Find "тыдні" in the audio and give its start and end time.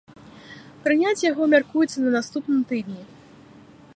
2.71-3.01